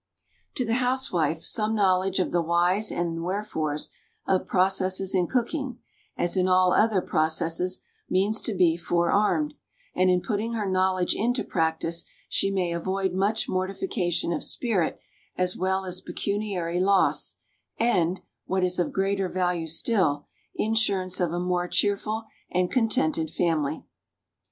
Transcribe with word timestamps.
3 0.55 0.55
To 0.55 0.65
the 0.65 0.73
housewife 0.79 1.43
some 1.43 1.75
knowledge 1.75 2.17
of 2.17 2.31
the 2.31 2.41
whys 2.41 2.91
and 2.91 3.21
wherefores 3.21 3.91
of 4.25 4.47
processes 4.47 5.13
in 5.13 5.27
cooking— 5.27 5.77
as 6.17 6.35
in 6.35 6.47
all 6.47 6.73
other 6.73 7.01
processes— 7.03 7.81
means 8.09 8.41
to 8.41 8.55
be 8.55 8.75
forearmed; 8.75 9.53
and 9.93 10.09
in 10.09 10.19
putting 10.19 10.53
her 10.53 10.67
knowledge 10.67 11.13
into 11.13 11.43
practice 11.43 12.03
she 12.27 12.49
may 12.49 12.71
avoid 12.73 13.13
much 13.13 13.47
mortification 13.47 14.33
of 14.33 14.43
spirit 14.43 14.99
as 15.35 15.55
well 15.55 15.85
as 15.85 16.01
pecuniary 16.01 16.79
loss 16.79 17.35
and, 17.77 18.21
what 18.47 18.63
is 18.63 18.79
of 18.79 18.91
greater 18.91 19.29
value 19.29 19.67
still, 19.67 20.25
insurance 20.55 21.19
of 21.19 21.31
a 21.31 21.39
more 21.39 21.67
cheerful 21.67 22.23
and 22.49 22.71
contented 22.71 23.29
family. 23.29 23.83